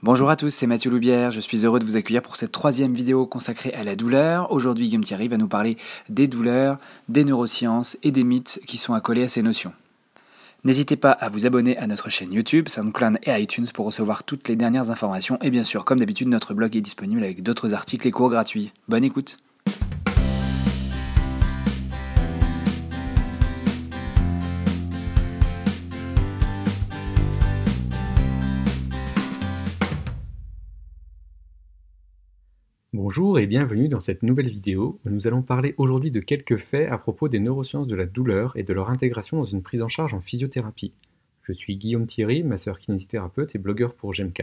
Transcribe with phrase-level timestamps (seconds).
[0.00, 2.94] Bonjour à tous, c'est Mathieu Loubière, je suis heureux de vous accueillir pour cette troisième
[2.94, 4.52] vidéo consacrée à la douleur.
[4.52, 5.76] Aujourd'hui, Guillaume Thierry va nous parler
[6.08, 6.78] des douleurs,
[7.08, 9.72] des neurosciences et des mythes qui sont accolés à ces notions.
[10.62, 14.46] N'hésitez pas à vous abonner à notre chaîne YouTube, SoundCloud et iTunes pour recevoir toutes
[14.46, 18.06] les dernières informations et bien sûr, comme d'habitude, notre blog est disponible avec d'autres articles
[18.06, 18.70] et cours gratuits.
[18.86, 19.38] Bonne écoute
[33.08, 36.92] Bonjour et bienvenue dans cette nouvelle vidéo où nous allons parler aujourd'hui de quelques faits
[36.92, 39.88] à propos des neurosciences de la douleur et de leur intégration dans une prise en
[39.88, 40.92] charge en physiothérapie.
[41.42, 44.42] Je suis Guillaume Thierry, masseur kinésithérapeute et blogueur pour GEMK.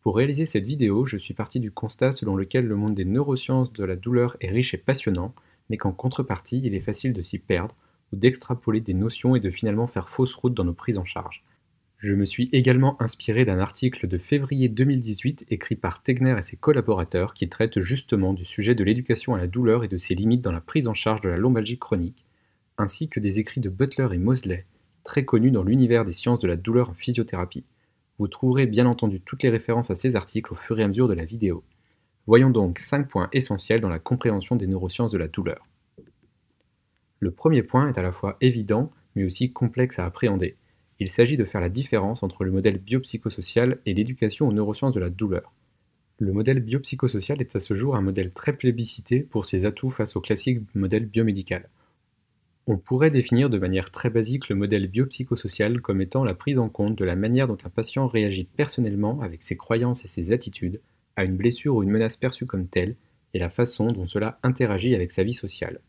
[0.00, 3.72] Pour réaliser cette vidéo, je suis parti du constat selon lequel le monde des neurosciences
[3.72, 5.32] de la douleur est riche et passionnant,
[5.70, 7.76] mais qu'en contrepartie, il est facile de s'y perdre
[8.12, 11.44] ou d'extrapoler des notions et de finalement faire fausse route dans nos prises en charge.
[12.04, 16.58] Je me suis également inspiré d'un article de février 2018 écrit par Tegner et ses
[16.58, 20.42] collaborateurs qui traite justement du sujet de l'éducation à la douleur et de ses limites
[20.42, 22.26] dans la prise en charge de la lombalgie chronique,
[22.76, 24.66] ainsi que des écrits de Butler et Mosley,
[25.02, 27.64] très connus dans l'univers des sciences de la douleur en physiothérapie.
[28.18, 31.08] Vous trouverez bien entendu toutes les références à ces articles au fur et à mesure
[31.08, 31.64] de la vidéo.
[32.26, 35.66] Voyons donc 5 points essentiels dans la compréhension des neurosciences de la douleur.
[37.20, 40.58] Le premier point est à la fois évident mais aussi complexe à appréhender.
[41.04, 45.00] Il s'agit de faire la différence entre le modèle biopsychosocial et l'éducation aux neurosciences de
[45.00, 45.52] la douleur.
[46.18, 50.16] Le modèle biopsychosocial est à ce jour un modèle très plébiscité pour ses atouts face
[50.16, 51.68] au classique modèle biomédical.
[52.66, 56.70] On pourrait définir de manière très basique le modèle biopsychosocial comme étant la prise en
[56.70, 60.80] compte de la manière dont un patient réagit personnellement avec ses croyances et ses attitudes
[61.16, 62.96] à une blessure ou une menace perçue comme telle
[63.34, 65.80] et la façon dont cela interagit avec sa vie sociale.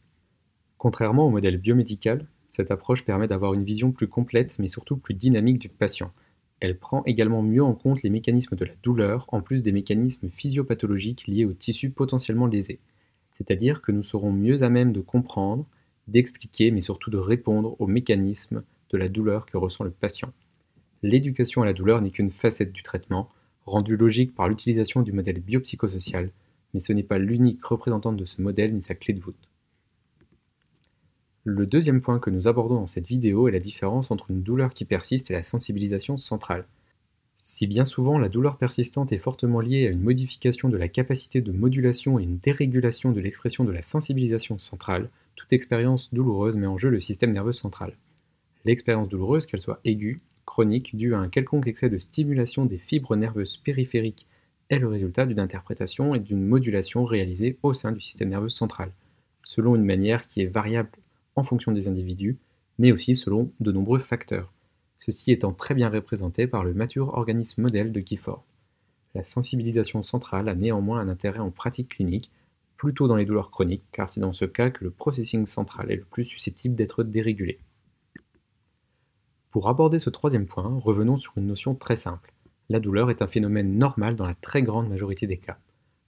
[0.77, 5.13] Contrairement au modèle biomédical, cette approche permet d'avoir une vision plus complète mais surtout plus
[5.13, 6.11] dynamique du patient.
[6.59, 10.29] Elle prend également mieux en compte les mécanismes de la douleur en plus des mécanismes
[10.29, 12.79] physiopathologiques liés aux tissus potentiellement lésés.
[13.33, 15.67] C'est-à-dire que nous serons mieux à même de comprendre,
[16.07, 20.31] d'expliquer mais surtout de répondre aux mécanismes de la douleur que ressent le patient.
[21.03, 23.29] L'éducation à la douleur n'est qu'une facette du traitement,
[23.65, 26.31] rendue logique par l'utilisation du modèle biopsychosocial,
[26.73, 29.49] mais ce n'est pas l'unique représentante de ce modèle ni sa clé de voûte.
[31.47, 34.73] Le deuxième point que nous abordons dans cette vidéo est la différence entre une douleur
[34.73, 36.65] qui persiste et la sensibilisation centrale.
[37.35, 41.41] Si bien souvent la douleur persistante est fortement liée à une modification de la capacité
[41.41, 46.65] de modulation et une dérégulation de l'expression de la sensibilisation centrale, toute expérience douloureuse met
[46.65, 47.95] en jeu le système nerveux central.
[48.63, 50.17] L'expérience douloureuse, qu'elle soit aiguë,
[50.47, 54.25] chronique, due à un quelconque excès de stimulation des fibres nerveuses périphériques,
[54.71, 58.91] est le résultat d'une interprétation et d'une modulation réalisée au sein du système nerveux central,
[59.43, 60.89] selon une manière qui est variable
[61.35, 62.37] en fonction des individus,
[62.77, 64.51] mais aussi selon de nombreux facteurs,
[64.99, 68.43] ceci étant très bien représenté par le mature organisme modèle de Gifford.
[69.13, 72.31] La sensibilisation centrale a néanmoins un intérêt en pratique clinique,
[72.77, 75.95] plutôt dans les douleurs chroniques, car c'est dans ce cas que le processing central est
[75.95, 77.59] le plus susceptible d'être dérégulé.
[79.51, 82.33] Pour aborder ce troisième point, revenons sur une notion très simple.
[82.67, 85.57] La douleur est un phénomène normal dans la très grande majorité des cas.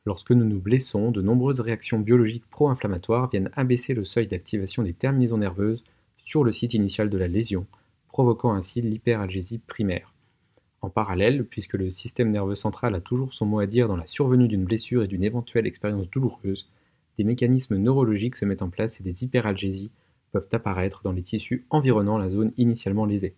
[0.08, 4.94] Lorsque nous nous blessons, de nombreuses réactions biologiques pro-inflammatoires viennent abaisser le seuil d'activation des
[4.94, 5.84] terminaisons nerveuses
[6.18, 7.68] sur le site initial de la lésion,
[8.08, 10.14] provoquant ainsi l'hyperalgésie primaire.
[10.82, 14.06] En parallèle, puisque le système nerveux central a toujours son mot à dire dans la
[14.06, 16.70] survenue d'une blessure et d'une éventuelle expérience douloureuse,
[17.18, 19.92] des mécanismes neurologiques se mettent en place et des hyperalgésies
[20.32, 23.36] peuvent apparaître dans les tissus environnant la zone initialement lésée.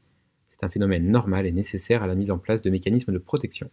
[0.52, 3.72] C'est un phénomène normal et nécessaire à la mise en place de mécanismes de protection.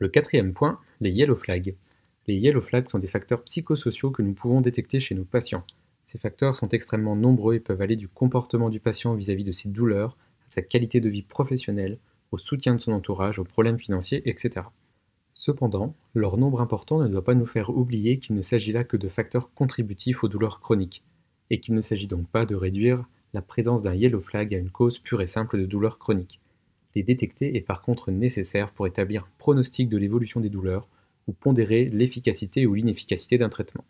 [0.00, 1.74] Le quatrième point, les yellow flags.
[2.26, 5.62] Les yellow flags sont des facteurs psychosociaux que nous pouvons détecter chez nos patients.
[6.06, 9.68] Ces facteurs sont extrêmement nombreux et peuvent aller du comportement du patient vis-à-vis de ses
[9.68, 10.16] douleurs,
[10.48, 11.98] à sa qualité de vie professionnelle,
[12.32, 14.68] au soutien de son entourage, aux problèmes financiers, etc.
[15.34, 18.96] Cependant, leur nombre important ne doit pas nous faire oublier qu'il ne s'agit là que
[18.96, 21.04] de facteurs contributifs aux douleurs chroniques,
[21.50, 24.70] et qu'il ne s'agit donc pas de réduire la présence d'un yellow flag à une
[24.70, 26.40] cause pure et simple de douleurs chroniques.
[26.94, 30.88] Les détecter est par contre nécessaire pour établir un pronostic de l'évolution des douleurs
[31.26, 33.84] ou pondérer l'efficacité ou l'inefficacité d'un traitement.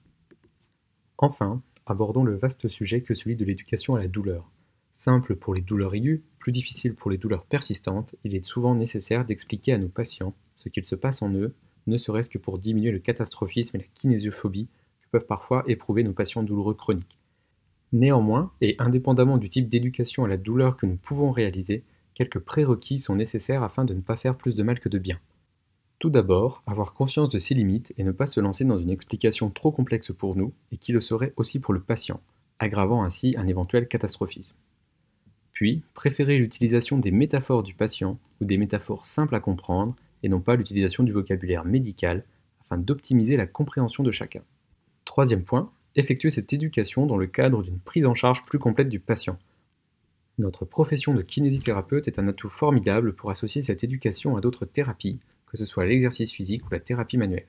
[1.18, 4.50] Enfin, abordons le vaste sujet que celui de l'éducation à la douleur.
[4.94, 9.24] Simple pour les douleurs aiguës, plus difficile pour les douleurs persistantes, il est souvent nécessaire
[9.24, 11.54] d'expliquer à nos patients ce qu'il se passe en eux,
[11.86, 14.68] ne serait-ce que pour diminuer le catastrophisme et la kinésiophobie
[15.00, 17.18] que peuvent parfois éprouver nos patients douloureux chroniques.
[17.92, 21.82] Néanmoins, et indépendamment du type d'éducation à la douleur que nous pouvons réaliser,
[22.14, 25.18] quelques prérequis sont nécessaires afin de ne pas faire plus de mal que de bien.
[25.98, 29.50] Tout d'abord, avoir conscience de ses limites et ne pas se lancer dans une explication
[29.50, 32.20] trop complexe pour nous et qui le serait aussi pour le patient,
[32.58, 34.56] aggravant ainsi un éventuel catastrophisme.
[35.52, 40.40] Puis, préférer l'utilisation des métaphores du patient ou des métaphores simples à comprendre et non
[40.40, 42.24] pas l'utilisation du vocabulaire médical
[42.62, 44.42] afin d'optimiser la compréhension de chacun.
[45.04, 49.00] Troisième point, effectuer cette éducation dans le cadre d'une prise en charge plus complète du
[49.00, 49.38] patient.
[50.40, 55.18] Notre profession de kinésithérapeute est un atout formidable pour associer cette éducation à d'autres thérapies,
[55.46, 57.44] que ce soit l'exercice physique ou la thérapie manuelle.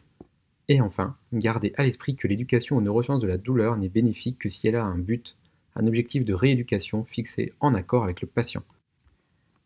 [0.67, 4.49] Et enfin, garder à l'esprit que l'éducation aux neurosciences de la douleur n'est bénéfique que
[4.49, 5.37] si elle a un but,
[5.77, 8.63] un objectif de rééducation fixé en accord avec le patient.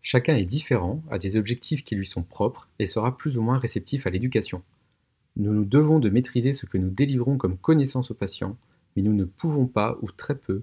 [0.04, 3.58] Chacun est différent, a des objectifs qui lui sont propres et sera plus ou moins
[3.58, 4.62] réceptif à l'éducation.
[5.36, 8.56] Nous nous devons de maîtriser ce que nous délivrons comme connaissance au patient,
[8.96, 10.62] mais nous ne pouvons pas, ou très peu,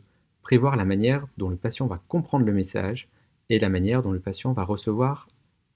[0.53, 3.09] prévoir la manière dont le patient va comprendre le message
[3.49, 5.27] et la manière dont le patient va recevoir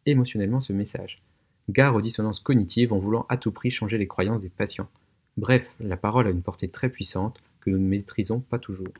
[0.04, 1.22] émotionnellement ce message.
[1.70, 4.90] Gare aux dissonances cognitives en voulant à tout prix changer les croyances des patients.
[5.38, 8.92] Bref, la parole a une portée très puissante que nous ne maîtrisons pas toujours.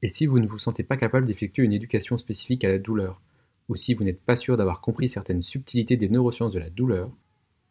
[0.00, 3.20] Et si vous ne vous sentez pas capable d'effectuer une éducation spécifique à la douleur,
[3.68, 7.10] ou si vous n'êtes pas sûr d'avoir compris certaines subtilités des neurosciences de la douleur,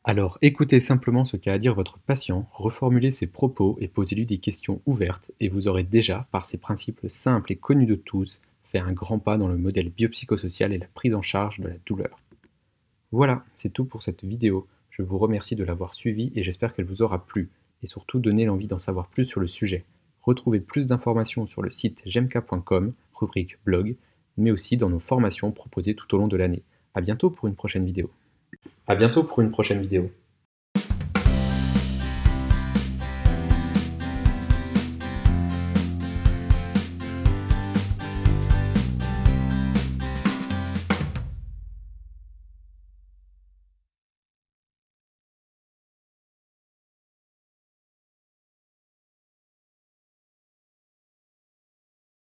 [0.05, 4.37] alors écoutez simplement ce qu'a à dire votre patient, reformulez ses propos et posez-lui des
[4.37, 8.79] questions ouvertes et vous aurez déjà, par ces principes simples et connus de tous, fait
[8.79, 12.19] un grand pas dans le modèle biopsychosocial et la prise en charge de la douleur.
[13.13, 14.67] Voilà, c'est tout pour cette vidéo.
[14.89, 17.49] Je vous remercie de l'avoir suivie et j'espère qu'elle vous aura plu
[17.81, 19.85] et surtout donné l'envie d'en savoir plus sur le sujet.
[20.21, 23.95] Retrouvez plus d'informations sur le site gemka.com, rubrique blog,
[24.35, 26.63] mais aussi dans nos formations proposées tout au long de l'année.
[26.93, 28.11] A bientôt pour une prochaine vidéo.
[28.87, 30.11] À bientôt pour une prochaine vidéo.